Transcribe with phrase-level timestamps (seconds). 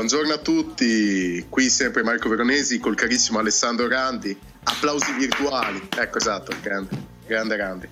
[0.00, 4.34] Buongiorno a tutti, qui sempre Marco Veronesi col carissimo Alessandro Randi.
[4.62, 6.96] Applausi virtuali, ecco esatto, grande,
[7.26, 7.88] grande Randi.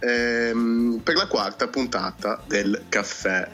[0.00, 3.48] Ehm, per la quarta puntata del caffè.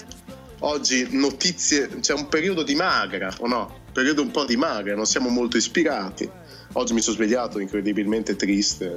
[0.65, 3.83] Oggi notizie, c'è un periodo di magra, o no?
[3.93, 6.29] Periodo un po' di magra, non siamo molto ispirati.
[6.75, 8.91] Oggi mi sono svegliato incredibilmente triste,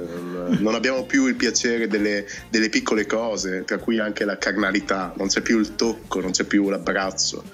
[0.58, 5.28] non abbiamo più il piacere delle, delle, piccole cose, tra cui anche la carnalità, non
[5.28, 7.44] c'è più il tocco, non c'è più l'abbraczo.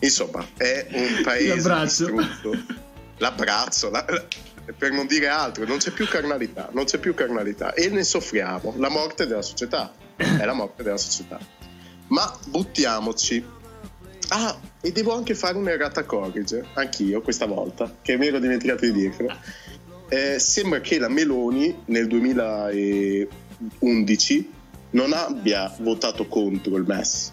[0.00, 2.06] Insomma, è un paese l'abbraccio.
[2.06, 2.56] distrutto.
[3.18, 4.04] L'abbraccio, la,
[4.76, 8.74] per non dire altro, non c'è più carnalità, non c'è più carnalità e ne soffriamo,
[8.76, 11.38] la morte della società, è la morte della società.
[12.08, 13.56] Ma buttiamoci.
[14.30, 18.92] Ah, e devo anche fare un'errata corrige, anch'io questa volta, che mi ero dimenticato di
[18.92, 19.34] dirlo.
[20.10, 24.52] Eh, sembra che la Meloni nel 2011
[24.90, 27.32] non abbia votato contro il MES,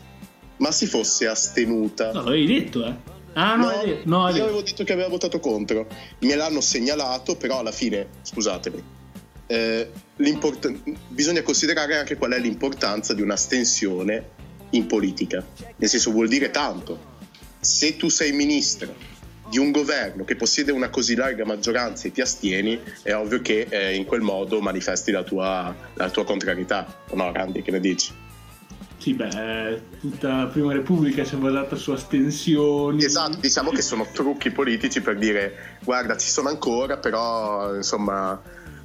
[0.57, 2.11] ma si fosse astenuta.
[2.11, 3.13] No, l'avevi detto, eh?
[3.33, 3.71] Ah, no,
[4.03, 5.87] No, no, io avevo detto che aveva votato contro.
[6.19, 8.81] Me l'hanno segnalato, però alla fine, scusatemi,
[9.47, 9.91] eh,
[11.09, 14.29] bisogna considerare anche qual è l'importanza di un'astensione
[14.71, 15.45] in politica.
[15.75, 17.13] Nel senso, vuol dire tanto.
[17.59, 18.93] Se tu sei ministro
[19.49, 23.67] di un governo che possiede una così larga maggioranza e ti astieni, è ovvio che
[23.69, 27.01] eh, in quel modo manifesti la tua, la tua contrarietà.
[27.13, 28.23] No, Randi, che ne dici?
[28.97, 33.03] Sì, beh, eh, tutta la prima repubblica si è basata su astensioni.
[33.03, 38.41] Esatto, diciamo che sono trucchi politici per dire guarda ci sono ancora, però insomma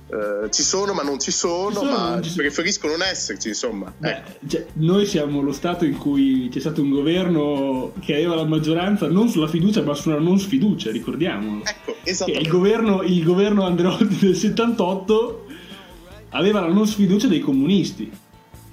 [0.08, 2.42] eh, ci sono ma non ci sono, Ci sono, ma non ci sono.
[2.42, 3.92] preferisco non esserci insomma.
[3.96, 4.30] Beh, Ecco.
[4.48, 9.06] cioè, noi siamo lo Stato in cui c'è stato un governo che aveva la maggioranza
[9.08, 11.62] non sulla fiducia ma sulla non sfiducia, ricordiamolo.
[11.64, 12.46] Ecco, esattamente.
[12.46, 15.46] il governo, il governo Andreotti del 78
[16.30, 18.10] aveva la non sfiducia dei comunisti.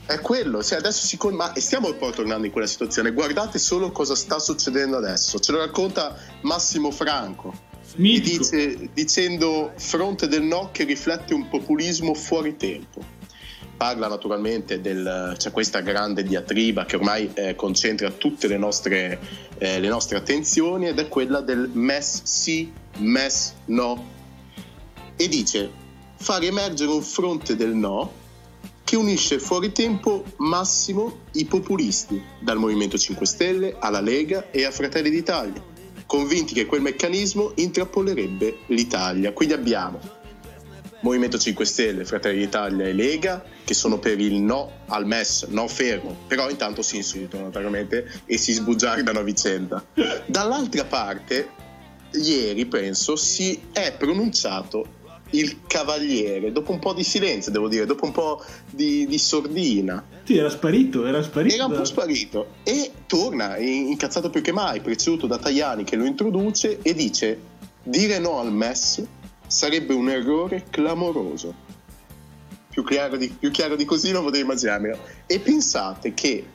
[0.08, 3.12] È quello, cioè adesso si con- ma stiamo un po' tornando in quella situazione.
[3.12, 5.38] Guardate solo cosa sta succedendo adesso.
[5.38, 7.54] Ce lo racconta Massimo Franco.
[7.98, 13.04] Dice, dicendo fronte del no che riflette un populismo fuori tempo.
[13.76, 19.20] Parla naturalmente del c'è questa grande diatriba che ormai eh, concentra tutte le nostre,
[19.58, 24.06] eh, le nostre attenzioni ed è quella del MES sì, MES no.
[25.18, 25.70] E dice
[26.16, 28.26] far emergere un fronte del no
[28.88, 34.72] che unisce fuori tempo massimo i populisti, dal Movimento 5 Stelle alla Lega e a
[34.72, 35.62] Fratelli d'Italia,
[36.06, 39.34] convinti che quel meccanismo intrappolerebbe l'Italia.
[39.34, 40.00] Quindi abbiamo
[41.02, 45.68] Movimento 5 Stelle, Fratelli d'Italia e Lega che sono per il no al MES, no
[45.68, 49.86] fermo, però intanto si insultano naturalmente e si sbugiardano a vicenda.
[50.28, 51.50] Dall'altra parte,
[52.14, 54.96] ieri penso, si è pronunciato
[55.32, 60.04] il cavaliere, dopo un po' di silenzio devo dire, dopo un po' di, di sordina,
[60.24, 61.56] Sì, era sparito, era sparito.
[61.56, 65.96] era un po' sparito e torna in- incazzato più che mai, preceduto da Tajani che
[65.96, 67.40] lo introduce e dice
[67.84, 69.04] dire no al MES
[69.48, 71.66] sarebbe un errore clamoroso.
[72.70, 74.98] Più chiaro di, più chiaro di così non potevo immaginarmelo.
[75.26, 76.46] E pensate che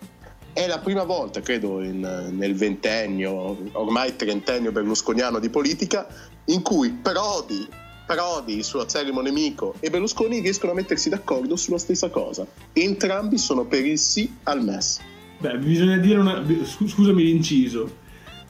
[0.52, 6.06] è la prima volta, credo, in- nel ventennio, ormai trentennio berlusconiano di politica,
[6.46, 7.66] in cui Prodi,
[8.14, 12.46] Prodi, il suo acerrimo nemico, e Berlusconi riescono a mettersi d'accordo sulla stessa cosa.
[12.72, 15.00] Entrambi sono per il sì al MES.
[15.38, 16.44] Beh, bisogna dire una.
[16.64, 18.00] scu- Scusami l'inciso.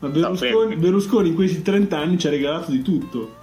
[0.00, 0.80] Ma Berlusconi, prego.
[0.80, 3.36] Berlusconi in questi 30 anni ci ha regalato di tutto.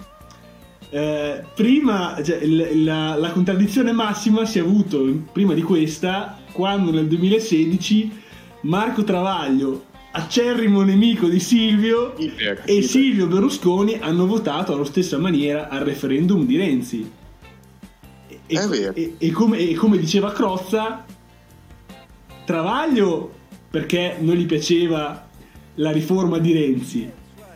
[0.90, 7.06] Eh, prima, cioè, la, la contraddizione massima si è avuto prima di questa quando nel
[7.06, 8.22] 2016
[8.62, 12.82] Marco Travaglio, acerrimo nemico di Silvio, e.
[12.82, 17.10] Silvio Berlusconi hanno votato alla stessa maniera al referendum di Renzi.
[18.26, 18.94] E, È vero.
[18.94, 21.04] e- e come, e come diceva Crozza,
[22.44, 23.32] Travaglio
[23.70, 25.28] perché non gli piaceva
[25.76, 27.08] la riforma di Renzi,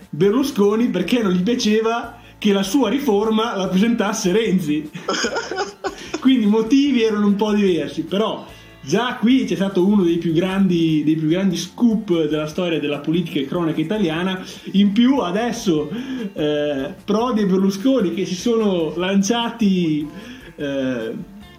[0.08, 4.88] Berlusconi perché non gli piaceva che la sua riforma la presentasse Renzi.
[6.20, 8.46] Quindi i motivi erano un po' diversi, però
[8.84, 12.98] già qui c'è stato uno dei più grandi, dei più grandi scoop della storia della
[12.98, 14.42] politica e cronaca italiana.
[14.72, 15.88] In più adesso
[16.32, 20.08] eh, Prodi e Berlusconi che si sono lanciati,
[20.56, 21.14] eh,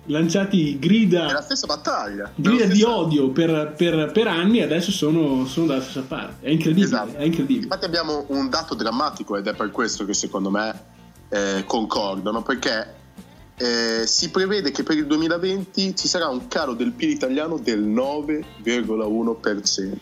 [0.06, 2.31] lanciati grida È la stessa battaglia.
[2.36, 6.45] grida di odio per, per- per anni adesso sono, sono dalla stessa parte.
[6.45, 7.18] È incredibile, Esatto.
[7.18, 7.63] è incredibile.
[7.66, 10.74] Infatti abbiamo un dato drammatico ed è per questo che secondo me
[11.30, 13.04] eh, concordano, perché
[13.57, 17.81] eh, si prevede che per il 2020 ci sarà un calo del PIL italiano del
[17.81, 19.98] 9,1%.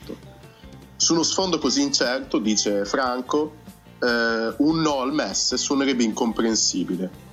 [0.95, 3.55] Su uno sfondo così incerto, dice Franco,
[3.99, 7.31] eh, un no al MES suonerebbe incomprensibile.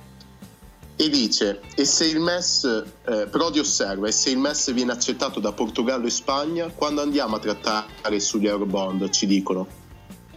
[0.95, 5.39] E dice, e se il MES, eh, Prodi osserva, e se il MES viene accettato
[5.39, 9.65] da Portogallo e Spagna, quando andiamo a trattare sugli Eurobond, ci dicono,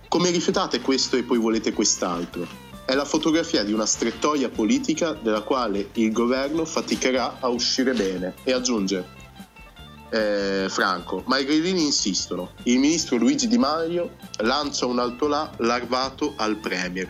[0.08, 2.63] Come rifiutate questo e poi volete quest'altro?
[2.86, 8.34] È la fotografia di una strettoia politica della quale il governo faticherà a uscire bene.
[8.44, 9.04] E aggiunge
[10.10, 12.52] eh, Franco, ma i grillini insistono.
[12.64, 17.08] Il ministro Luigi Di Maio lancia un alto là larvato al Premier.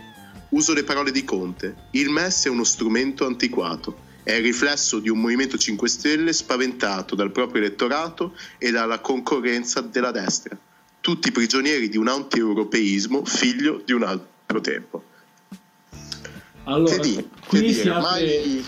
[0.50, 1.74] Uso le parole di Conte.
[1.90, 7.14] Il MES è uno strumento antiquato è il riflesso di un Movimento 5 Stelle spaventato
[7.14, 10.56] dal proprio elettorato e dalla concorrenza della destra,
[11.02, 15.12] tutti prigionieri di un anti-europeismo figlio di un altro tempo.
[16.64, 18.64] Allora, che dire, qui, che si dire, apre, mai...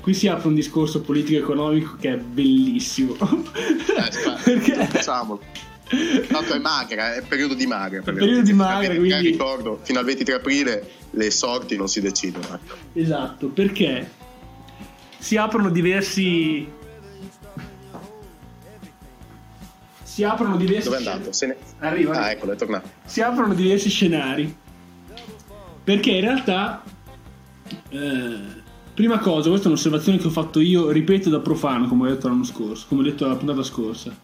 [0.00, 3.14] qui si apre un discorso politico-economico che è bellissimo.
[3.14, 4.74] Eh, Perché...
[4.86, 5.40] Facciamolo.
[6.28, 8.00] Tanto è magra, è periodo di magra.
[8.00, 9.30] È periodo di magra, quindi...
[9.30, 12.46] ricordo, fino al 23 aprile le sorti non si decidono.
[12.46, 12.74] Ecco.
[12.94, 14.22] Esatto, perché
[15.18, 16.70] si aprono diversi
[20.02, 21.32] si aprono diversi dove è andato?
[21.32, 21.56] Se ne...
[21.78, 24.54] arriva, ah eccolo è tornato si aprono diversi scenari
[25.82, 26.82] perché in realtà
[27.94, 28.36] eh,
[28.92, 32.28] prima cosa questa è un'osservazione che ho fatto io ripeto da profano come ho detto
[32.28, 34.16] l'anno scorso come ho detto la puntata scorsa.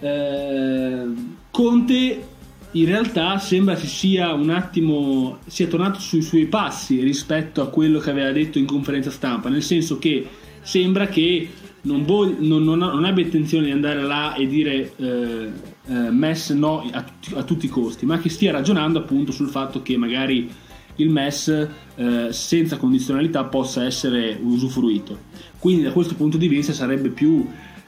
[0.00, 1.06] Eh,
[1.50, 2.26] Conte
[2.72, 7.98] in realtà sembra si sia un attimo sia tornato sui suoi passi rispetto a quello
[7.98, 10.26] che aveva detto in conferenza stampa, nel senso che
[10.60, 11.48] sembra che
[11.82, 15.50] non, vog- non, non, non abbia intenzione di andare là e dire eh,
[15.86, 19.80] eh, MES no a, a, tutti i costi, ma che stia ragionando appunto sul fatto
[19.80, 20.50] che magari
[20.98, 25.26] il MES eh, senza condizionalità possa essere usufruito.
[25.58, 27.46] Quindi da questo punto di vista sarebbe più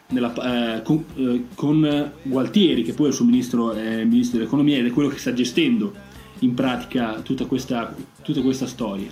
[0.09, 4.87] nella, eh, con, eh, con, Gualtieri, che poi è il suo ministro, ministro dell'economia ed
[4.87, 5.93] è quello che sta gestendo
[6.41, 9.09] in pratica tutta questa, tutta questa storia.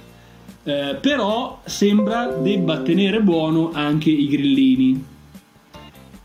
[0.62, 5.05] Eh, però sembra debba tenere buono anche i grillini.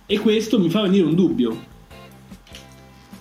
[0.06, 1.58] E questo mi fa venire un dubbio,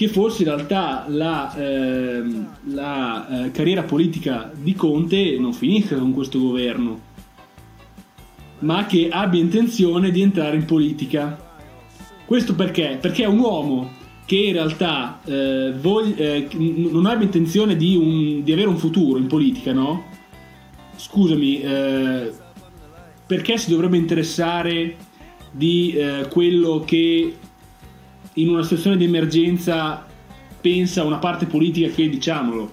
[0.02, 2.22] che forse in realtà la, eh,
[2.64, 7.10] la eh, carriera politica di Conte non finisca con questo governo
[8.58, 11.50] ma che abbia intenzione di entrare in politica.
[12.25, 12.99] Questo perché?
[13.00, 13.90] Perché è un uomo
[14.25, 19.19] che in realtà eh, vog- eh, non abbia intenzione di, un, di, avere un futuro
[19.19, 20.05] in politica, no?
[20.94, 22.32] Scusami, eh,
[23.26, 24.96] perché si dovrebbe interessare
[25.50, 27.34] di eh, quello che
[28.34, 30.06] in una situazione di emergenza
[30.61, 32.70] pensa una parte politica che, diciamolo,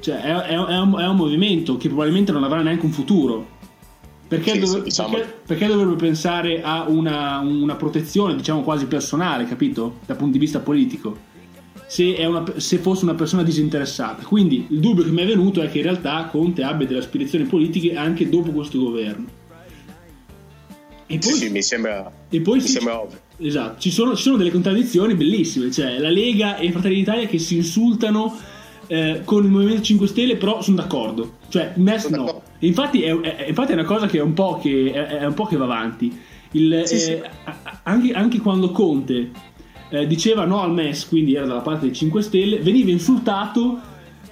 [0.00, 3.60] cioè è, è, è, un, è un movimento che probabilmente non avrà neanche un futuro
[4.32, 5.10] perché, sì, dove, sì, diciamo...
[5.10, 9.98] perché, perché, dovrebbe pensare a una, una, protezione, diciamo quasi personale, capito?
[10.06, 11.18] Dal punto di vista politico,
[11.86, 14.24] se, una, se, fosse una persona disinteressata.
[14.24, 17.44] Quindi il dubbio che mi è venuto è che in realtà Conte abbia delle aspirazioni
[17.44, 19.26] politiche anche dopo questo governo.
[21.06, 23.18] E poi, sì, sì, mi sembra, e poi mi sembra ovvio.
[23.42, 27.38] Esatto, ci sono, ci sono delle contraddizioni bellissime, cioè la Lega e Fratelli d'Italia che
[27.38, 28.38] si insultano
[28.86, 31.38] eh, con il Movimento 5 Stelle, però sono d'accordo.
[31.48, 32.42] Cioè, MES no.
[32.60, 35.46] Infatti è, è, infatti è, una cosa che è un po' che, è, un po
[35.46, 36.16] che va avanti.
[36.52, 37.20] Il, sì, eh, sì.
[37.82, 39.30] Anche, anche, quando Conte
[39.88, 43.80] eh, diceva no al MES, quindi era dalla parte dei 5 Stelle, veniva insultato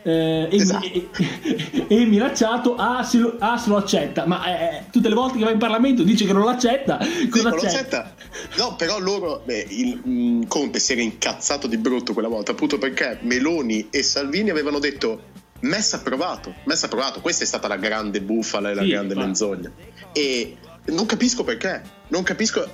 [0.03, 0.87] eh, esatto.
[0.87, 4.27] e, e, e, minacciato ah se, lo, ah, se lo accetta.
[4.27, 6.99] Ma eh, tutte le volte che va in Parlamento dice che non lo accetta
[7.29, 8.15] cosa sì, accetta?
[8.57, 12.53] no però loro beh, il mh, mm, Conte si era incazzato di brutto quella volta
[12.53, 15.29] appunto perché Meloni e Salvini avevano detto
[15.63, 19.25] Messa approvato Messa approvato questa è stata la grande bufala e la sì, grande ma...
[19.25, 19.71] menzogna.
[20.13, 22.69] E non capisco perché non capisco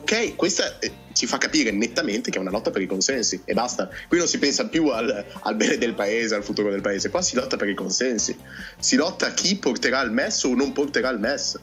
[0.00, 0.78] ok questa
[1.12, 3.90] ci fa capire nettamente che è una lotta per i consensi e basta.
[4.08, 7.22] Qui non si pensa più al, al, bene del paese, al futuro del paese, qua
[7.22, 8.36] si lotta per i consensi,
[8.78, 11.58] si lotta a chi porterà il MES o non porterà il MES.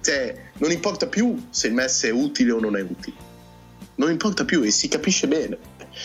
[0.00, 3.16] Cioè, non importa più se il MES è utile o non è utile,
[3.96, 5.58] non importa più e si capisce bene.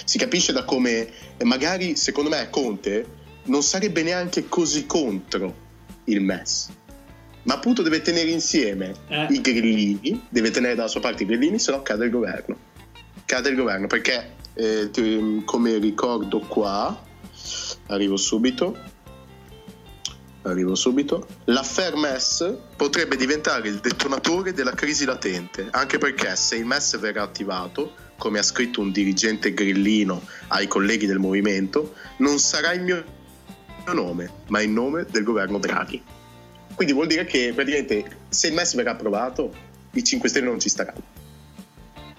[0.04, 1.10] Si capisce da come,
[1.44, 3.06] magari secondo me Conte
[3.44, 5.63] non sarebbe neanche così contro
[6.06, 6.70] il MES
[7.46, 9.28] ma appunto deve tenere insieme eh.
[9.30, 12.74] i grillini, deve tenere dalla sua parte i grillini, se no cade il governo
[13.25, 17.04] cade il governo perché eh, ti, come ricordo qua
[17.88, 18.94] arrivo subito
[20.44, 26.66] arrivo subito l'affair MES potrebbe diventare il detonatore della crisi latente anche perché se il
[26.66, 32.74] MES verrà attivato come ha scritto un dirigente grillino ai colleghi del movimento non sarà
[32.74, 33.04] il mio
[33.92, 36.02] nome ma il nome del governo Draghi
[36.75, 39.53] quindi vuol dire che praticamente se il MES verrà approvato
[39.91, 41.24] i 5 Stelle non ci staranno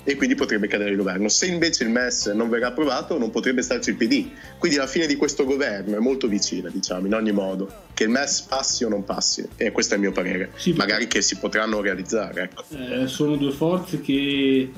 [0.08, 1.28] e quindi potrebbe cadere il governo.
[1.28, 4.28] Se invece il MES non verrà approvato non potrebbe starci il PD.
[4.56, 7.68] Quindi la fine di questo governo è molto vicina, diciamo, in ogni modo.
[7.92, 10.52] Che il MES passi o non passi, e questo è il mio parere.
[10.54, 12.42] Sì, Magari che si potranno realizzare.
[12.44, 12.62] Ecco.
[12.70, 14.70] Eh, sono due forze che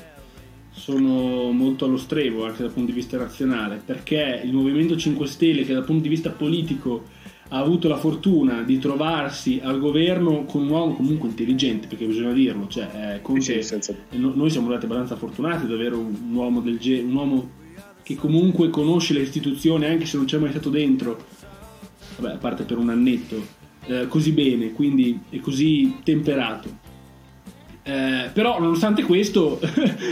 [0.70, 5.66] sono molto allo strevo anche dal punto di vista razionale, perché il Movimento 5 Stelle,
[5.66, 7.04] che dal punto di vista politico
[7.50, 12.32] ha avuto la fortuna di trovarsi al governo con un uomo comunque intelligente, perché bisogna
[12.32, 13.94] dirlo, cioè, eh, Conte, sì, senza...
[14.10, 17.50] noi siamo stati abbastanza fortunati ad avere un, un uomo del genere, un uomo
[18.02, 21.24] che comunque conosce le istituzioni anche se non c'è mai stato dentro,
[22.18, 23.42] vabbè, a parte per un annetto,
[23.86, 26.86] eh, così bene, quindi è così temperato.
[27.82, 29.58] Eh, però nonostante questo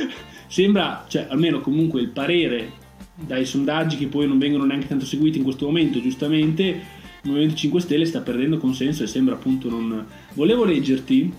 [0.48, 5.38] sembra, cioè almeno comunque il parere dai sondaggi che poi non vengono neanche tanto seguiti
[5.38, 6.80] in questo momento, giustamente,
[7.26, 10.06] il Movimento 5 Stelle sta perdendo consenso e sembra appunto non...
[10.34, 11.32] Volevo leggerti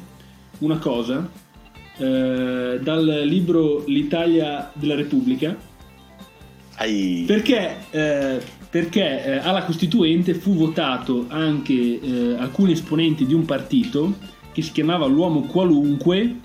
[0.59, 1.29] una cosa
[1.97, 5.55] eh, dal libro L'Italia della Repubblica,
[6.75, 7.23] Ai...
[7.25, 14.17] perché, eh, perché eh, alla Costituente fu votato anche eh, alcuni esponenti di un partito
[14.51, 16.39] che si chiamava L'Uomo Qualunque,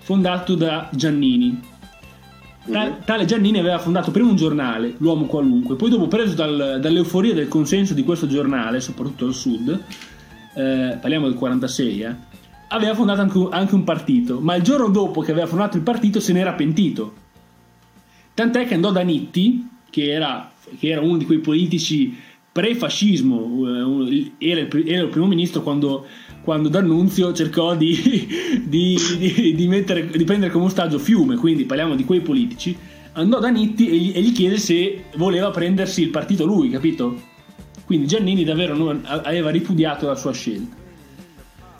[0.00, 1.72] fondato da Giannini.
[2.66, 7.48] Tale Giannini aveva fondato prima un giornale, L'Uomo Qualunque, poi dopo preso dal, dall'euforia del
[7.48, 9.68] consenso di questo giornale, soprattutto al sud,
[10.54, 12.14] eh, parliamo del 46, eh,
[12.68, 16.20] aveva fondato anche, anche, un partito, ma il giorno dopo che aveva fondato il partito
[16.20, 17.22] se n'era pentito.
[18.32, 22.18] Tant'è che andò da Nitti, che era, che era uno di quei politici
[22.50, 26.06] pre-fascismo, eh, era il, era il primo ministro quando
[26.44, 28.28] quando D'Annunzio cercò di,
[28.62, 32.76] di, di, di, mettere, di prendere come ostaggio Fiume, quindi parliamo di quei politici,
[33.12, 37.18] andò da Nitti e gli, e gli chiese se voleva prendersi il partito lui, capito?
[37.84, 40.76] Quindi Giannini davvero non, aveva ripudiato la sua scelta.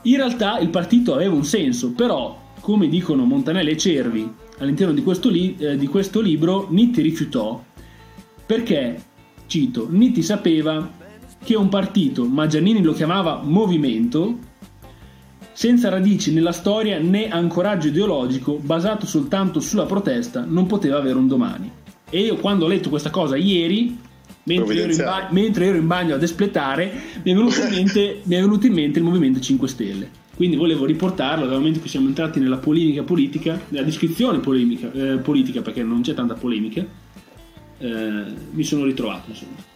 [0.02, 5.02] In realtà il partito aveva un senso, però, come dicono Montanelli e Cervi all'interno di
[5.02, 7.62] questo, li, eh, di questo libro, Nitti rifiutò
[8.46, 9.02] perché,
[9.46, 10.90] cito, Nitti sapeva
[11.42, 14.38] che un partito, ma Giannini lo chiamava movimento,
[15.54, 21.28] senza radici nella storia né ancoraggio ideologico basato soltanto sulla protesta, non poteva avere un
[21.28, 21.70] domani.
[22.10, 23.96] E io quando ho letto questa cosa ieri,
[24.42, 26.90] mentre ero, ba- mentre ero in, bagno ad espletare,
[27.22, 30.22] mi è, venuto in mente, mi è venuto in mente il Movimento 5 Stelle.
[30.34, 35.18] Quindi volevo riportarlo dal momento che siamo entrati nella polemica politica, nella descrizione polemica, eh,
[35.18, 36.84] politica, perché non c'è tanta polemica,
[37.78, 39.72] eh, mi sono ritrovato insomma.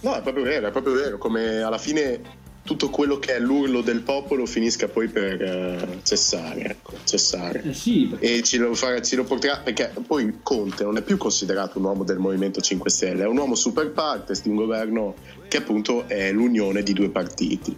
[0.00, 2.20] No, è proprio vero, è proprio vero, come alla fine
[2.68, 7.62] tutto quello che è l'urlo del popolo finisca poi per uh, cessare, ecco, cessare.
[7.62, 8.14] Eh sì.
[8.18, 11.84] E ci lo, fa, ci lo, porterà, perché poi Conte non è più considerato un
[11.84, 15.14] uomo del Movimento 5 Stelle, è un uomo super partes di un governo
[15.48, 17.74] che appunto è l'unione di due partiti.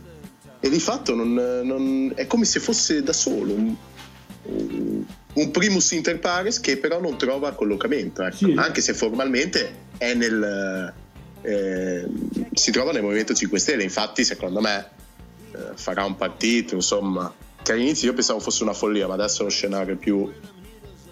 [0.58, 3.74] E di fatto non, non, è come se fosse da solo un,
[5.34, 8.34] un, primus inter pares che però non trova collocamento, ecco.
[8.34, 8.54] sì.
[8.56, 10.92] anche se formalmente è nel
[11.42, 12.06] eh,
[12.52, 13.82] si trova nel Movimento 5 Stelle.
[13.82, 14.88] Infatti, secondo me,
[15.52, 17.32] eh, farà un partito, insomma,
[17.62, 20.30] che all'inizio io pensavo fosse una follia, ma adesso è lo scenario più,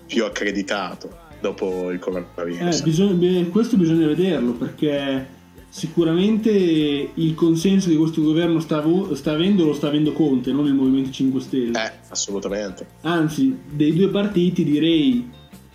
[0.06, 2.80] più accreditato dopo il coronavirus.
[2.80, 5.36] Eh, bisogna, questo bisogna vederlo perché
[5.68, 8.82] sicuramente il consenso di questo governo sta,
[9.12, 11.84] sta, avendo lo sta avendo Conte, non il Movimento 5 Stelle.
[11.84, 12.86] Eh, assolutamente.
[13.02, 15.30] Anzi, dei due partiti direi,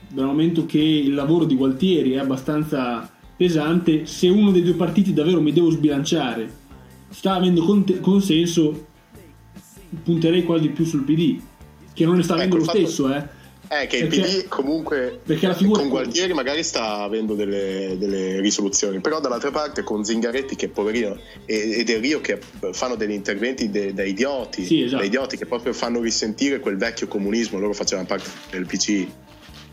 [0.10, 3.12] dal momento che il lavoro di Gualtieri è abbastanza
[3.44, 6.62] pesante, se uno dei due partiti davvero mi devo sbilanciare
[7.10, 7.64] sta avendo
[8.00, 8.88] consenso,
[10.02, 11.40] punterei quasi più sul PD,
[11.94, 13.42] che non ne sta avendo ecco, lo stesso, eh.
[13.68, 15.22] Eh, che perché, il PD comunque
[15.72, 21.18] con Gualtieri magari sta avendo delle, delle, risoluzioni, però dall'altra parte con Zingaretti che poverino
[21.46, 22.40] e, Del Rio che
[22.72, 25.02] fanno degli interventi de, da idioti, sì, esatto.
[25.02, 29.08] da idioti che proprio fanno risentire quel vecchio comunismo, loro facevano parte del PC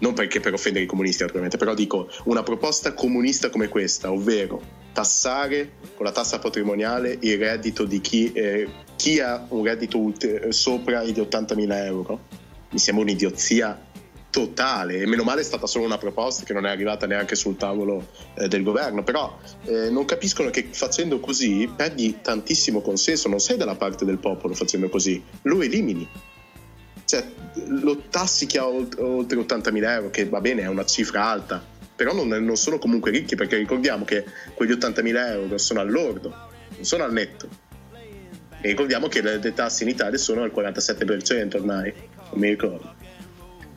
[0.01, 4.61] non perché per offendere i comunisti naturalmente, però dico una proposta comunista come questa, ovvero
[4.93, 10.49] tassare con la tassa patrimoniale il reddito di chi, eh, chi ha un reddito ulter-
[10.49, 12.21] sopra i 80.000 euro,
[12.71, 13.89] mi sembra un'idiozia
[14.31, 14.99] totale.
[14.99, 18.09] E meno male è stata solo una proposta che non è arrivata neanche sul tavolo
[18.35, 19.03] eh, del governo.
[19.03, 23.29] Però eh, non capiscono che facendo così perdi tantissimo consenso.
[23.29, 25.23] Non sei dalla parte del popolo facendo così.
[25.43, 26.09] Lo elimini.
[27.05, 27.27] Cioè,
[27.67, 31.63] lo tassi chi ha oltre 80.000 euro, che va bene, è una cifra alta,
[31.95, 36.35] però non, non sono comunque ricchi perché ricordiamo che quegli 80.000 euro sono al lordo,
[36.75, 37.49] non sono al netto.
[38.63, 41.93] E ricordiamo che le, le tasse in Italia sono al 47% ormai,
[42.31, 42.95] non mi ricordo.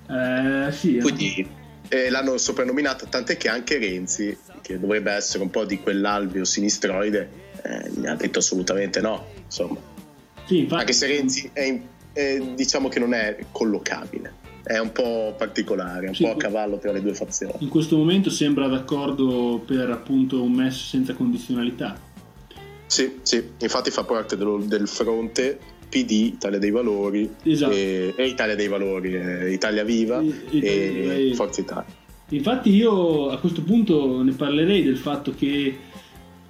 [0.09, 1.47] Eh, sì, Quindi
[1.87, 7.29] eh, l'hanno soprannominata, tant'è che anche Renzi, che dovrebbe essere un po' di quell'alveo sinistroide,
[7.63, 9.79] eh, mi ha detto assolutamente no, insomma.
[10.45, 10.79] Sì, infatti...
[10.81, 11.81] Anche se Renzi è in
[12.13, 14.41] eh, diciamo che non è collocabile.
[14.63, 17.55] È un po' particolare, un sì, po' a cavallo tra le due fazioni.
[17.59, 21.99] In questo momento sembra d'accordo per appunto un MES senza condizionalità.
[22.85, 27.73] Sì, sì, infatti fa parte dello, del fronte PD, Italia dei Valori esatto.
[27.73, 32.01] e, e, Italia dei Valori, eh, Italia Viva e, e, e Forza Italia.
[32.29, 35.77] Infatti io a questo punto ne parlerei del fatto che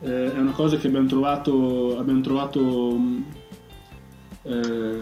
[0.02, 2.98] eh, è una cosa che abbiamo trovato, abbiamo trovato
[4.44, 5.02] eh,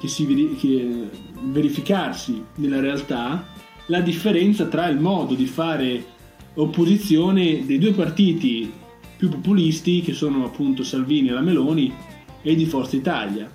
[0.00, 1.08] che si che
[1.42, 3.46] verificarsi nella realtà
[3.86, 6.04] la differenza tra il modo di fare
[6.54, 8.72] opposizione dei due partiti
[9.16, 11.92] più populisti che sono appunto Salvini e la Meloni
[12.40, 13.50] e di Forza Italia.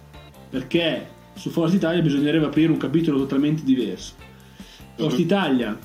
[0.50, 4.14] Perché su Forza Italia bisognerebbe aprire un capitolo totalmente diverso.
[4.96, 5.78] Forza Italia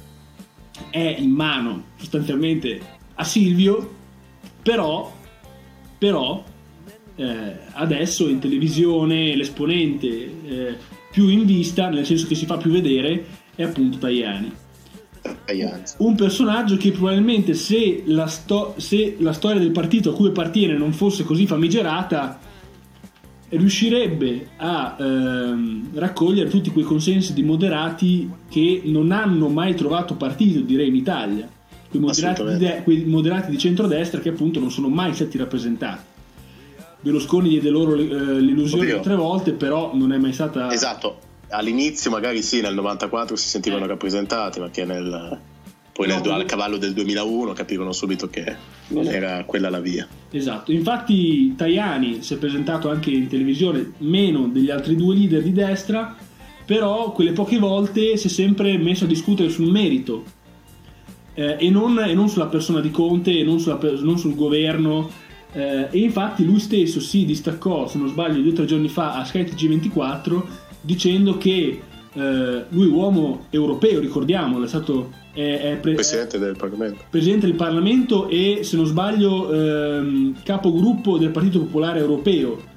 [0.90, 2.80] è in mano sostanzialmente
[3.14, 3.96] a Silvio
[4.62, 5.12] però,
[5.96, 6.44] però
[7.20, 10.76] eh, adesso in televisione l'esponente eh,
[11.10, 14.52] più in vista, nel senso che si fa più vedere, è appunto Tajani.
[15.98, 20.78] Un personaggio che probabilmente se la, sto- se la storia del partito a cui appartiene
[20.78, 22.40] non fosse così famigerata,
[23.50, 30.60] riuscirebbe a ehm, raccogliere tutti quei consensi di moderati che non hanno mai trovato partito,
[30.60, 31.48] direi, in Italia
[31.90, 36.18] quei moderati, di, de- quei moderati di centrodestra che appunto non sono mai stati rappresentati.
[37.00, 39.00] Berlusconi diede loro eh, l'illusione Oddio.
[39.00, 40.72] tre volte, però non è mai stata.
[40.72, 43.88] Esatto, all'inizio magari sì, nel 94 si sentivano eh.
[43.88, 45.38] rappresentati, ma che nel,
[45.92, 48.56] poi no, nel, al cavallo del 2001 capivano subito che
[48.88, 50.06] non era quella la via.
[50.30, 55.52] Esatto, infatti Tajani si è presentato anche in televisione meno degli altri due leader di
[55.52, 56.14] destra,
[56.64, 60.38] però quelle poche volte si è sempre messo a discutere sul merito
[61.34, 65.19] eh, e, non, e, non, sulla persona di Conte e non, sulla, non sul governo.
[65.52, 69.14] Eh, e infatti lui stesso si distaccò, se non sbaglio, due o tre giorni fa
[69.14, 70.48] a skytg 24
[70.80, 71.80] dicendo che
[72.12, 77.04] eh, lui uomo europeo, ricordiamolo, è stato è, è pre- presidente del Parlamento.
[77.08, 82.68] Presidente del Parlamento e se non sbaglio ehm, capogruppo del Partito Popolare Europeo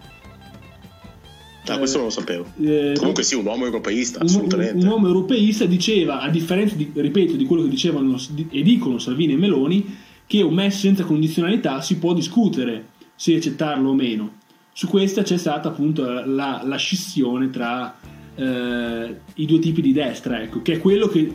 [1.68, 2.46] Ah, questo non lo sapevo.
[2.62, 4.74] Eh, Comunque sì, un uomo europeista, assolutamente.
[4.74, 8.18] Un, un, uomo europeista diceva, a differenza, di, ripeto, di quello che dicevano
[8.50, 9.96] e dicono Salvini e Meloni,
[10.34, 14.38] che un MES senza condizionalità si può discutere se accettarlo o meno.
[14.72, 17.96] Su questa c'è stata appunto la, la scissione tra
[18.34, 21.32] eh, i due tipi di destra, ecco, che è quello che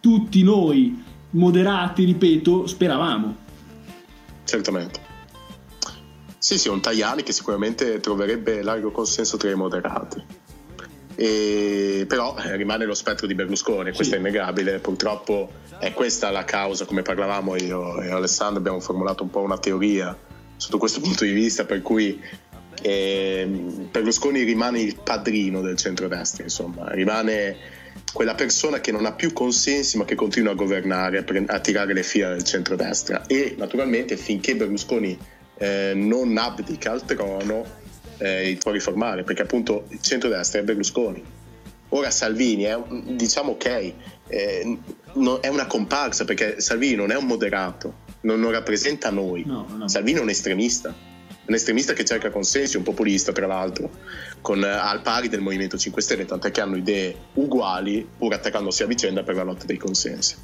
[0.00, 3.36] tutti noi moderati, ripeto, speravamo.
[4.42, 5.00] Certamente.
[6.36, 10.20] Sì, sì, un Tajani che sicuramente troverebbe largo consenso tra i moderati.
[11.20, 14.12] E, però eh, rimane lo spettro di Berlusconi, questo sì.
[14.14, 14.78] è innegabile.
[14.78, 19.58] Purtroppo è questa la causa, come parlavamo io e Alessandro, abbiamo formulato un po' una
[19.58, 20.16] teoria
[20.56, 22.18] sotto questo punto di vista, per cui
[22.80, 23.46] eh,
[23.90, 27.54] Berlusconi rimane il padrino del centrodestra, insomma, rimane
[28.14, 32.02] quella persona che non ha più consensi ma che continua a governare, a tirare le
[32.02, 33.26] fila del centrodestra.
[33.26, 35.18] E naturalmente finché Berlusconi
[35.58, 37.79] eh, non abdica al trono
[38.20, 41.22] eh, il può riformare perché appunto il centro-destra è Berlusconi
[41.90, 43.92] ora Salvini è diciamo ok
[44.28, 44.78] eh,
[45.14, 49.66] no, è una comparsa perché Salvini non è un moderato non, non rappresenta noi no,
[49.76, 49.88] no.
[49.88, 50.94] Salvini è un estremista
[51.50, 53.90] un estremista che cerca consensi, un populista tra l'altro,
[54.40, 58.86] con, al pari del Movimento 5 Stelle, tant'è che hanno idee uguali pur attaccandosi a
[58.86, 60.36] vicenda per la lotta dei consensi.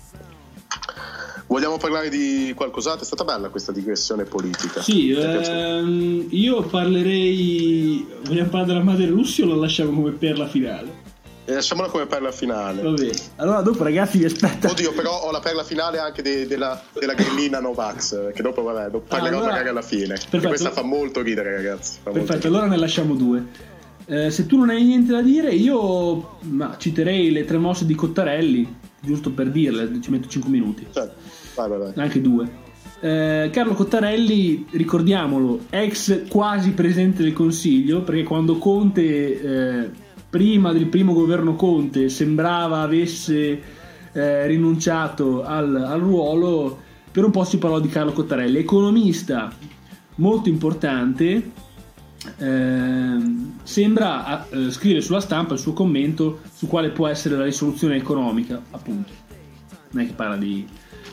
[1.48, 3.02] Vogliamo parlare di qualcos'altro?
[3.02, 4.82] È stata bella questa digressione politica.
[4.82, 8.06] Sì, ehm, io parlerei.
[8.24, 11.04] Vogliamo parlare della madre Russia o la lasciamo come perla finale?
[11.44, 12.82] E lasciamola come perla finale.
[12.82, 13.14] Va bene.
[13.36, 14.68] Allora dopo ragazzi vi aspetta.
[14.68, 18.62] Oddio, però ho la perla finale anche de, de la, della grillina Novax, che dopo
[18.62, 20.16] vabbè, dopo parlerò allora, magari alla fine.
[20.16, 20.48] Perfetto.
[20.48, 21.98] Questa fa molto ridere ragazzi.
[22.02, 23.44] Perfetto, allora ne lasciamo due.
[24.06, 27.94] Eh, se tu non hai niente da dire, io ma, citerei le tre mosse di
[27.94, 30.84] Cottarelli, giusto per dirle, ci metto 5 minuti.
[30.92, 31.14] Certo.
[31.56, 31.92] Vai, vai, vai.
[31.96, 32.64] Anche due.
[33.00, 39.40] Eh, Carlo Cottarelli, ricordiamolo, ex quasi presidente del Consiglio, perché quando Conte,
[39.82, 39.90] eh,
[40.28, 43.60] prima del primo governo Conte, sembrava avesse
[44.12, 46.78] eh, rinunciato al, al, ruolo,
[47.10, 49.52] per un po' si parlò di Carlo Cottarelli, economista
[50.16, 51.50] molto importante,
[52.38, 57.96] ehm, sembra eh, scrivere sulla stampa il suo commento su quale può essere la risoluzione
[57.96, 59.12] economica, appunto.
[59.90, 60.66] Non è che parla di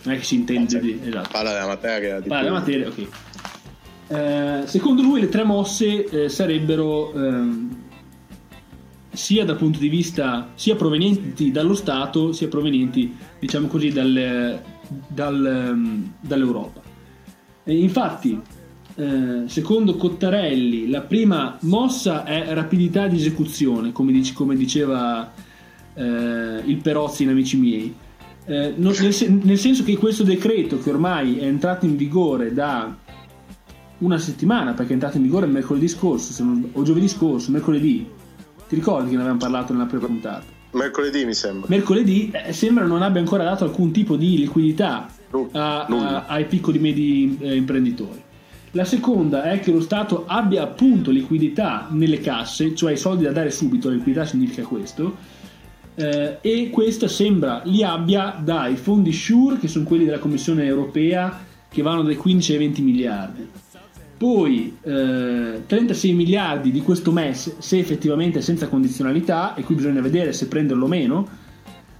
[0.04, 1.00] non è che si intende di...
[1.04, 1.30] Esatto.
[1.32, 2.22] Parla della materia.
[2.22, 3.08] Parla della materia, ok.
[4.08, 7.78] Eh, secondo lui le tre mosse eh, sarebbero ehm,
[9.14, 14.62] sia dal punto di vista sia provenienti dallo Stato sia provenienti diciamo così dal,
[15.08, 16.82] dal, ehm, dall'Europa
[17.64, 18.40] e infatti
[18.96, 25.32] eh, secondo Cottarelli la prima mossa è rapidità di esecuzione come, dice, come diceva
[25.94, 26.04] eh,
[26.66, 27.96] il Perozzi in Amici miei
[28.46, 32.96] eh, nel, nel, senso che questo decreto che ormai è entrato in vigore da
[34.00, 38.10] una settimana perché è entrato in vigore mercoledì scorso, non, o giovedì scorso, mercoledì.
[38.68, 40.44] Ti ricordi che ne avevamo parlato nella prima puntata?
[40.72, 41.68] Mercoledì mi sembra.
[41.70, 45.08] Mercoledì eh, sembra non abbia ancora dato alcun tipo di liquidità
[45.52, 48.22] a, a, ai piccoli e medi eh, imprenditori.
[48.72, 53.32] La seconda è che lo Stato abbia appunto liquidità nelle casse, cioè i soldi da
[53.32, 55.16] dare subito, la liquidità significa questo,
[55.96, 61.40] eh, e questa sembra li abbia dai fondi SURE, che sono quelli della Commissione europea,
[61.70, 63.50] che vanno dai 15 ai 20 miliardi.
[64.18, 70.02] Poi eh, 36 miliardi di questo MES, se effettivamente è senza condizionalità, e qui bisogna
[70.02, 71.28] vedere se prenderlo o meno,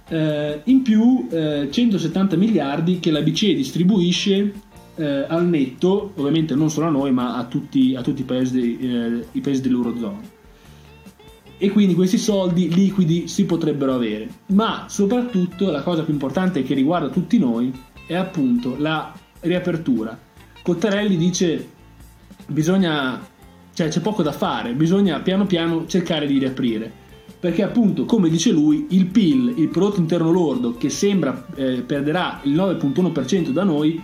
[0.08, 4.52] eh, in più eh, 170 miliardi che la BCE distribuisce
[4.96, 8.78] eh, al netto, ovviamente non solo a noi, ma a tutti, a tutti i, paesi,
[8.78, 10.33] eh, i paesi dell'Eurozona
[11.64, 14.28] e quindi questi soldi liquidi si potrebbero avere.
[14.48, 17.72] Ma soprattutto la cosa più importante che riguarda tutti noi
[18.06, 20.18] è appunto la riapertura.
[20.62, 21.70] Cottarelli dice
[22.48, 23.18] bisogna
[23.72, 26.92] cioè c'è poco da fare, bisogna piano piano cercare di riaprire.
[27.40, 32.40] Perché appunto, come dice lui, il PIL, il prodotto interno lordo, che sembra eh, perderà
[32.42, 34.02] il 9.1% da noi,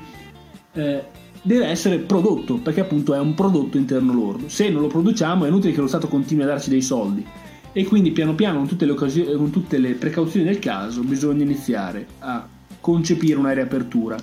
[0.73, 1.05] eh,
[1.43, 4.49] deve essere prodotto, perché appunto è un prodotto interno lordo.
[4.49, 7.25] Se non lo produciamo è inutile che lo Stato continui a darci dei soldi
[7.73, 11.43] e quindi piano piano con tutte le, occasioni, con tutte le precauzioni del caso bisogna
[11.43, 12.47] iniziare a
[12.81, 14.17] concepire una riapertura.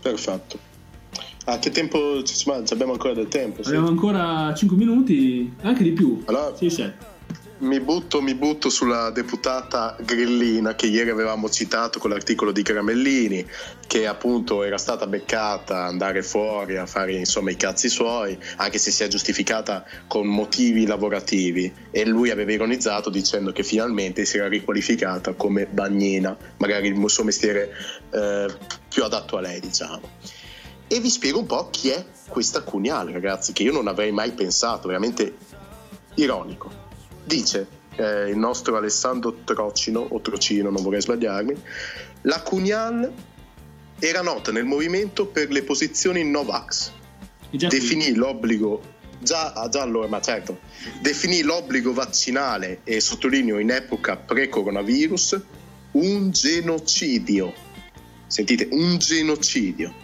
[0.00, 0.58] Perfetto.
[1.46, 2.22] A che tempo
[2.70, 3.62] abbiamo ancora del tempo?
[3.62, 3.68] Sì.
[3.68, 6.22] Abbiamo ancora 5 minuti, anche di più.
[6.26, 7.14] Allora, sì, sì
[7.58, 13.46] mi butto, mi butto sulla deputata Grillina che ieri avevamo citato con l'articolo di Caramellini
[13.86, 18.90] che appunto era stata beccata andare fuori a fare insomma i cazzi suoi anche se
[18.90, 21.72] si è giustificata con motivi lavorativi.
[21.90, 27.24] E lui aveva ironizzato dicendo che finalmente si era riqualificata come bagnina magari il suo
[27.24, 27.72] mestiere
[28.10, 28.46] eh,
[28.88, 30.10] più adatto a lei diciamo.
[30.88, 34.32] E vi spiego un po' chi è questa Cuniale ragazzi che io non avrei mai
[34.32, 35.36] pensato veramente
[36.16, 36.85] ironico
[37.26, 41.54] dice eh, il nostro Alessandro Trocino, o Trocino, non vorrei sbagliarmi,
[42.22, 43.12] la Cunial
[43.98, 46.92] era nota nel movimento per le posizioni Novax.
[47.50, 48.82] Definì l'obbligo,
[49.20, 50.60] già, ah, già allora, ma certo,
[51.00, 55.40] definì l'obbligo vaccinale, e sottolineo in epoca pre-coronavirus,
[55.92, 57.54] un genocidio.
[58.26, 59.94] Sentite, un genocidio.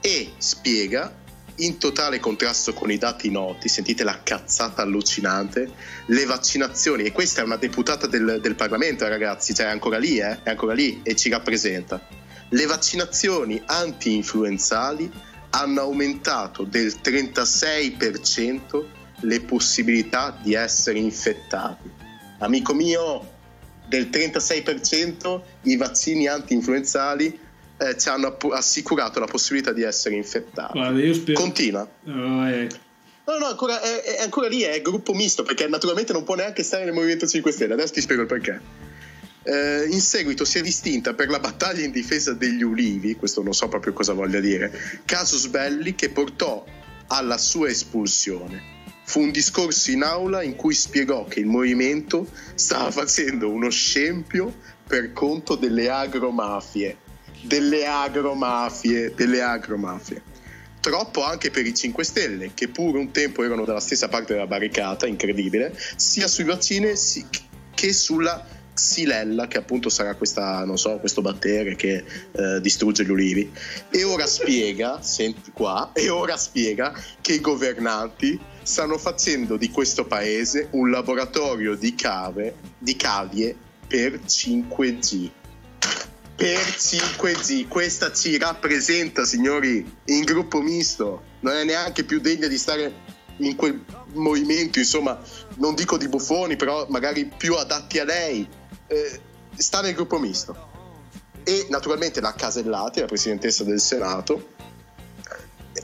[0.00, 1.14] E spiega
[1.56, 5.70] in totale contrasto con i dati noti, sentite la cazzata allucinante,
[6.06, 10.18] le vaccinazioni, e questa è una deputata del, del Parlamento ragazzi, cioè è ancora lì,
[10.18, 10.42] eh?
[10.42, 12.00] è ancora lì e ci rappresenta.
[12.48, 15.10] Le vaccinazioni anti-influenzali
[15.50, 18.84] hanno aumentato del 36%
[19.20, 21.90] le possibilità di essere infettati.
[22.38, 23.30] Amico mio,
[23.86, 27.38] del 36% i vaccini anti-influenzali
[27.82, 30.78] eh, ci hanno assicurato la possibilità di essere infettati.
[30.78, 31.40] Guarda, spero...
[31.40, 31.88] Continua.
[32.06, 32.68] Oh, eh.
[33.24, 36.62] No, no, ancora, è, è, ancora lì, è gruppo misto, perché naturalmente non può neanche
[36.62, 37.74] stare nel Movimento 5 Stelle.
[37.74, 38.60] Adesso ti spiego il perché.
[39.44, 43.52] Eh, in seguito si è distinta per la battaglia in difesa degli ulivi, questo non
[43.52, 44.72] so proprio cosa voglia dire,
[45.04, 46.64] casus belli che portò
[47.08, 48.70] alla sua espulsione.
[49.04, 54.54] Fu un discorso in aula in cui spiegò che il movimento stava facendo uno scempio
[54.86, 56.98] per conto delle agromafie
[57.42, 60.22] delle agromafie, delle agromafie.
[60.80, 64.48] Troppo anche per i 5 Stelle, che pure un tempo erano dalla stessa parte della
[64.48, 66.92] barricata, incredibile, sia sui vaccini
[67.74, 73.52] che sulla xylella, che appunto sarà questa, so, questo batterio che eh, distrugge gli ulivi.
[73.90, 80.04] E ora spiega, senti qua, e ora spiega che i governanti stanno facendo di questo
[80.04, 83.54] paese un laboratorio di cave, di cavie
[83.86, 85.30] per 5G
[86.42, 87.68] per 5G.
[87.68, 91.22] Questa ci rappresenta, signori, in gruppo misto.
[91.38, 92.92] Non è neanche più degna di stare
[93.36, 95.16] in quel movimento, insomma,
[95.58, 98.44] non dico di buffoni, però magari più adatti a lei.
[98.88, 99.20] Eh,
[99.56, 100.70] sta nel gruppo misto.
[101.44, 104.48] E naturalmente la Casellati, la presidentessa del Senato,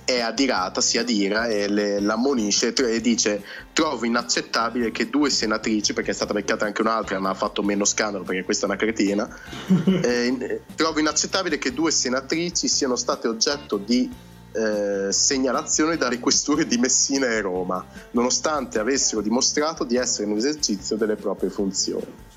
[0.09, 3.45] è adirata, si adira e le, l'ammonisce e dice
[3.75, 7.85] trovo inaccettabile che due senatrici, perché è stata beccata anche un'altra ma ha fatto meno
[7.85, 9.29] scandalo perché questa è una cretina,
[9.85, 14.11] eh, trovo inaccettabile che due senatrici siano state oggetto di
[14.53, 20.97] eh, segnalazione dalle questure di Messina e Roma, nonostante avessero dimostrato di essere in esercizio
[20.97, 22.28] delle proprie funzioni.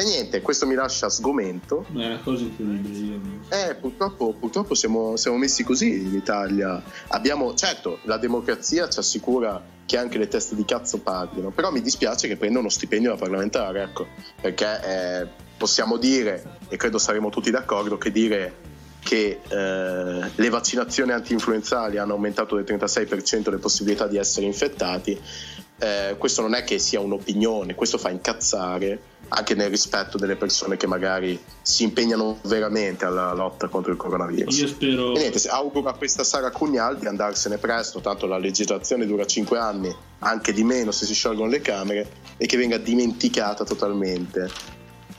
[0.00, 1.84] E niente, questo mi lascia sgomento.
[1.88, 3.20] Ma è una cosa incredibile.
[3.50, 6.82] Eh, purtroppo, purtroppo siamo, siamo, messi così in Italia.
[7.08, 11.82] Abbiamo, certo, la democrazia ci assicura che anche le teste di cazzo parlino, però mi
[11.82, 14.06] dispiace che prenda uno stipendio da parlamentare, ecco,
[14.40, 15.26] perché eh,
[15.58, 18.54] possiamo dire, e credo saremo tutti d'accordo, che dire
[19.00, 25.20] che eh, le vaccinazioni anti-influenzali hanno aumentato del 36% le possibilità di essere infettati,
[25.80, 30.76] eh, questo non è che sia un'opinione, questo fa incazzare anche nel rispetto delle persone
[30.76, 34.58] che magari si impegnano veramente alla lotta contro il coronavirus.
[34.58, 35.14] Io spero.
[35.14, 39.58] E niente, auguro a questa Sara Cugnal di andarsene presto, tanto la legislazione dura 5
[39.58, 44.50] anni, anche di meno se si sciolgono le Camere, e che venga dimenticata totalmente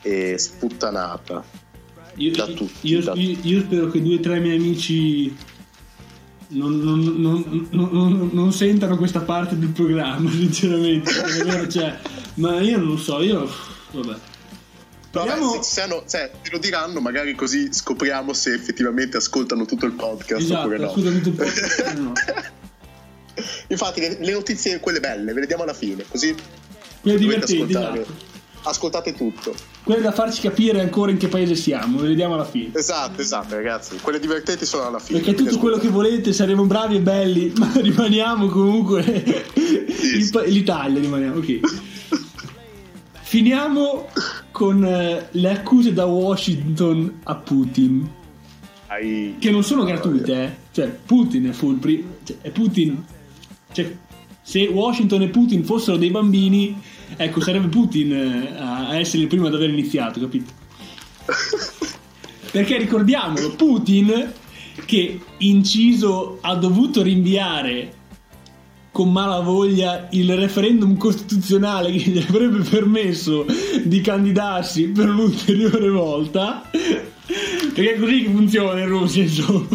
[0.02, 1.43] e sputtanata
[2.15, 2.88] io, da tutti.
[2.88, 5.36] Io, da io, io spero che due o tre miei amici
[6.51, 11.11] non, non, non, non, sentano questa parte del programma, sinceramente.
[11.69, 11.97] cioè,
[12.35, 13.49] ma io non lo so, io
[13.91, 14.15] vabbè.
[15.11, 15.51] Vediamo...
[15.57, 19.91] Beh, se, se cioè, te lo diranno, magari così scopriamo se effettivamente ascoltano tutto il
[19.91, 20.87] podcast esatto, oppure no.
[20.87, 22.13] Ascoltano tutto il podcast no.
[23.67, 26.35] Infatti, le, le, notizie, quelle belle, ve le diamo alla fine, così.
[27.01, 28.05] Quelle divertenti, esatto.
[28.63, 29.54] Ascoltate tutto.
[29.84, 32.71] Quelle da farci capire ancora in che paese siamo, le vediamo alla fine.
[32.74, 33.97] Esatto, esatto, ragazzi.
[34.02, 35.19] Quelle divertenti sono alla fine.
[35.19, 39.02] Perché tutto quello che volete, saremo bravi e belli, ma rimaniamo comunque.
[39.04, 40.45] Yes.
[40.45, 41.60] L'Italia rimaniamo, ok.
[43.21, 44.10] Finiamo
[44.52, 48.10] con eh, le accuse da Washington a Putin.
[48.88, 49.38] Ai...
[49.39, 50.56] Che non sono gratuite, eh.
[50.71, 51.78] Cioè, Putin è full.
[51.78, 53.04] Pri- cioè, è Putin.
[53.71, 53.97] Cioè,
[54.41, 56.80] se Washington e Putin fossero dei bambini,
[57.15, 60.51] ecco, sarebbe Putin eh, a essere il primo ad aver iniziato, capito?
[62.51, 64.34] Perché ricordiamolo, Putin
[64.86, 67.99] che inciso ha dovuto rinviare
[68.91, 73.45] con malavoglia il referendum costituzionale che gli avrebbe permesso
[73.84, 76.69] di candidarsi per un'ulteriore volta.
[76.71, 79.67] Perché è così che funziona in Russia, insomma.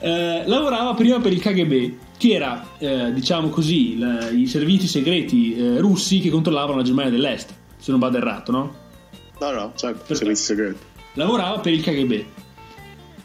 [0.00, 5.56] Eh, lavorava prima per il KGB, che era, eh, diciamo così, la, i servizi segreti
[5.56, 8.74] eh, russi che controllavano la Germania dell'Est, se non vado errato, no?
[9.40, 10.78] No, no, certo, servizi segreti.
[11.14, 12.24] Lavorava per il KGB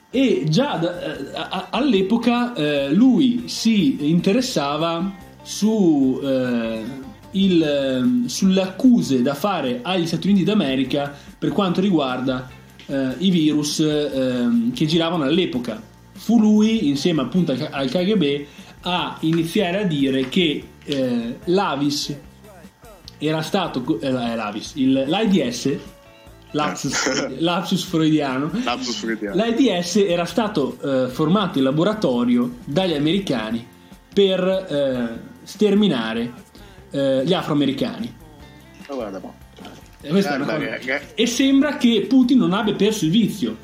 [0.10, 6.22] e già da, eh, a, all'epoca eh, lui si interessava su,
[7.32, 12.50] il, sulle accuse da fare agli Stati Uniti d'America per quanto riguarda
[13.18, 13.78] i virus
[14.74, 15.82] che giravano all'epoca.
[16.24, 18.46] Fu lui, insieme appunto al KGB,
[18.84, 22.18] a iniziare a dire che eh, l'Avis
[23.18, 25.78] era stato eh, l'Avis, il, l'AIDS
[26.52, 28.50] lapsus, lapsus, freudiano.
[28.64, 29.36] lapsus freudiano.
[29.36, 33.68] L'AIDS era stato eh, formato in laboratorio dagli americani
[34.14, 36.34] per eh, sterminare
[36.92, 38.16] eh, gli afroamericani.
[38.88, 39.34] Oh, guarda, boh.
[40.00, 43.58] e, e sembra che Putin non abbia perso il vizio,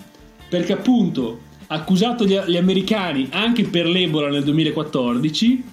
[0.50, 5.64] perché appunto accusato gli, gli americani anche per l'Ebola nel 2014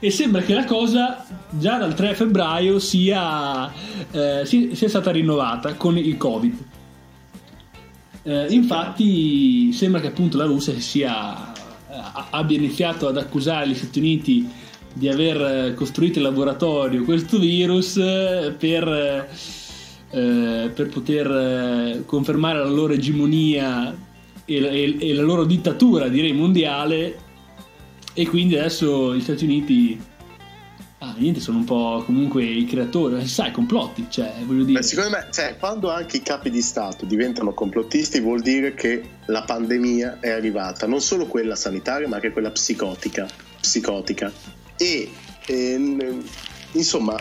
[0.00, 3.70] e sembra che la cosa già dal 3 febbraio sia,
[4.10, 6.56] eh, sia stata rinnovata con il Covid.
[8.22, 11.52] Eh, infatti sembra che appunto la Russia sia,
[12.30, 14.48] abbia iniziato ad accusare gli Stati Uniti
[14.92, 19.28] di aver costruito in laboratorio questo virus per,
[20.10, 24.06] eh, per poter eh, confermare la loro egemonia
[24.48, 27.26] e, e, e la loro dittatura direi mondiale
[28.14, 30.00] e quindi adesso gli Stati Uniti
[31.00, 34.80] Ah, niente, sono un po' comunque i creatori, sai, complotti, cioè, voglio dire.
[34.80, 39.02] Beh, secondo me, cioè, quando anche i capi di Stato diventano complottisti, vuol dire che
[39.26, 43.28] la pandemia è arrivata, non solo quella sanitaria, ma anche quella psicotica.
[43.60, 44.32] psicotica.
[44.76, 45.08] E,
[45.46, 46.18] e
[46.72, 47.16] insomma,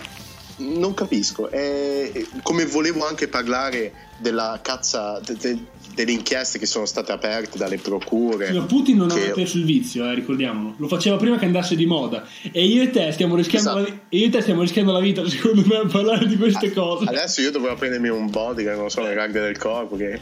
[0.58, 1.50] non capisco.
[1.50, 5.20] È, come volevo anche parlare della cazza.
[5.24, 5.60] De, de,
[5.98, 8.52] delle inchieste che sono state aperte dalle procure.
[8.52, 9.16] No, Putin non che...
[9.16, 10.76] aveva perso il vizio, eh, ricordiamolo.
[10.78, 12.24] Lo faceva prima che andasse di moda.
[12.52, 13.90] E io e te stiamo rischiando, esatto.
[13.90, 14.00] la...
[14.10, 17.06] io e te stiamo rischiando la vita, secondo me, a parlare di queste cose.
[17.06, 19.96] Adesso io dovrò prendermi un body, che non so, le ragghe del corpo.
[19.96, 20.20] Che...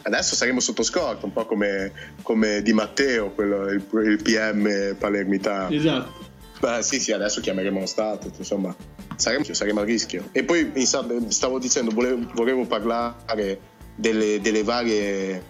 [0.00, 5.68] Adesso saremo sotto scorta, un po' come, come Di Matteo, quello, il, il PM palermitano.
[5.68, 6.28] Esatto.
[6.60, 8.74] Beh, sì, sì, adesso chiameremo lo Stato, insomma,
[9.20, 10.28] saremo, saremo a rischio.
[10.32, 13.58] E poi stavo dicendo, volevo, volevo parlare
[13.94, 15.42] delle, delle varie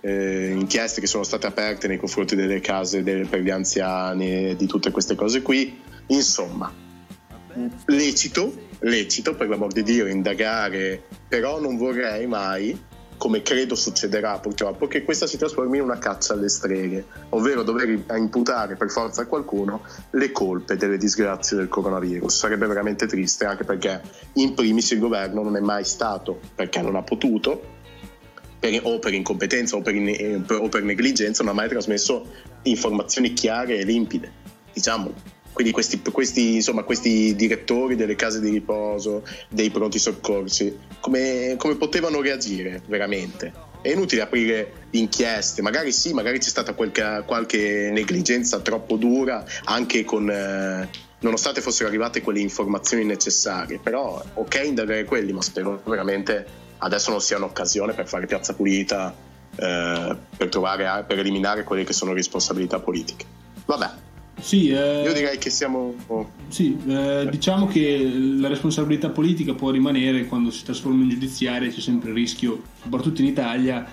[0.00, 4.66] eh, inchieste che sono state aperte nei confronti delle case delle, per gli anziani di
[4.66, 5.80] tutte queste cose qui.
[6.08, 6.72] Insomma,
[7.86, 12.78] lecito, lecito per l'amor di Dio indagare, però non vorrei mai
[13.16, 17.88] come credo succederà purtroppo, che questa si trasformi in una caccia alle streghe, ovvero dover
[18.16, 22.36] imputare per forza a qualcuno le colpe delle disgrazie del coronavirus.
[22.36, 24.00] Sarebbe veramente triste, anche perché
[24.34, 27.74] in primis il governo non è mai stato, perché non ha potuto,
[28.58, 32.26] per, o per incompetenza o per, in, o per negligenza, non ha mai trasmesso
[32.62, 34.32] informazioni chiare e limpide,
[34.72, 35.35] diciamo.
[35.56, 41.76] Quindi questi, questi, insomma, questi, direttori delle case di riposo, dei pronti soccorsi, come, come
[41.76, 43.64] potevano reagire veramente?
[43.80, 50.04] è inutile aprire inchieste, magari sì, magari c'è stata qualche, qualche negligenza troppo dura anche
[50.04, 50.28] con...
[50.28, 50.88] Eh,
[51.20, 56.46] nonostante fossero arrivate quelle informazioni necessarie, però ok indagare quelli, ma spero veramente
[56.78, 59.14] adesso non sia un'occasione per fare piazza pulita,
[59.56, 63.24] eh, per, trovare, per eliminare quelle che sono responsabilità politiche.
[63.64, 63.90] Vabbè,
[64.38, 65.94] sì, eh, Io direi che siamo...
[66.48, 71.80] Sì, eh, diciamo che la responsabilità politica può rimanere quando si trasforma in giudiziaria, c'è
[71.80, 73.86] sempre il rischio, soprattutto in Italia,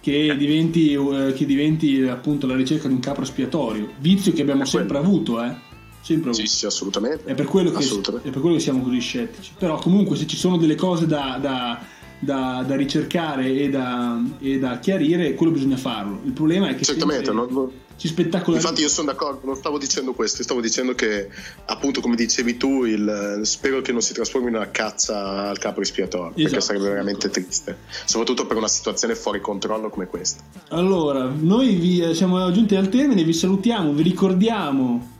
[0.00, 4.64] che diventi, eh, che diventi appunto la ricerca di un capro espiatorio, vizio che abbiamo
[4.64, 5.66] sempre avuto, eh.
[6.00, 6.46] Sempre avuto.
[6.46, 7.24] Sì, sì, assolutamente.
[7.24, 9.52] È per, quello che, è per quello che siamo così scettici.
[9.58, 11.82] Però comunque se ci sono delle cose da, da
[12.20, 16.20] da, da ricercare e da, e da, chiarire, quello bisogna farlo.
[16.24, 17.70] Il problema è che Certamente, non, non...
[17.98, 18.62] ci spettacolari.
[18.62, 21.28] Infatti, io sono d'accordo, non stavo dicendo questo, stavo dicendo che,
[21.66, 25.80] appunto, come dicevi tu, il, spero che non si trasformi in una cazza al capo
[25.80, 30.42] espiatorio, esatto, perché sarebbe veramente triste, soprattutto per una situazione fuori controllo come questa.
[30.68, 35.16] Allora, noi vi, eh, siamo giunti al termine, vi salutiamo, vi ricordiamo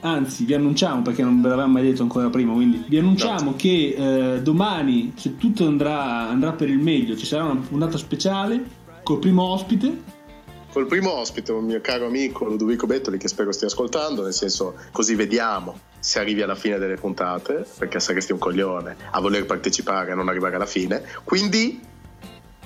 [0.00, 3.56] anzi vi annunciamo perché non ve l'avevamo mai detto ancora prima quindi vi annunciamo no.
[3.56, 8.62] che eh, domani se tutto andrà, andrà, per il meglio ci sarà una puntata speciale
[9.02, 10.14] col primo ospite
[10.76, 14.74] col primo ospite un mio caro amico Ludovico Bettoli che spero stia ascoltando nel senso
[14.92, 20.12] così vediamo se arrivi alla fine delle puntate perché saresti un coglione a voler partecipare
[20.12, 21.80] e non arrivare alla fine quindi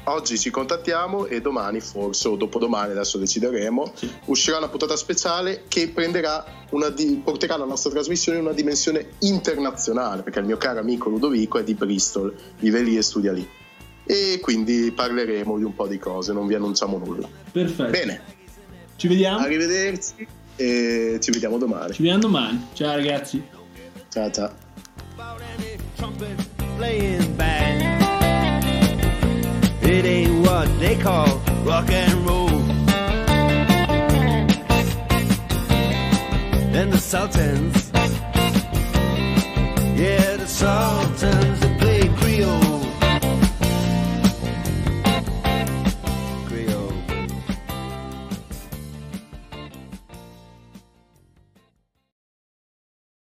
[0.06, 4.12] oggi ci contattiamo e domani forse o dopodomani adesso decideremo sì.
[4.24, 6.44] uscirà una puntata speciale che prenderà
[6.92, 11.58] di- porterà la nostra trasmissione in una dimensione internazionale perché il mio caro amico Ludovico
[11.58, 13.58] è di Bristol vive lì e studia lì
[14.10, 17.28] e quindi parleremo di un po' di cose non vi annunciamo nulla.
[17.52, 17.90] Perfetto.
[17.90, 18.20] Bene.
[18.96, 19.38] Ci vediamo.
[19.38, 21.92] Arrivederci e ci vediamo domani.
[21.92, 22.66] Ci vediamo domani.
[22.72, 23.40] Ciao ragazzi.
[24.08, 24.50] Ciao ciao.
[29.82, 32.48] It ain't what they call rock and roll.
[36.72, 37.90] And the Sultans,
[39.96, 41.69] yeah, the Sultans.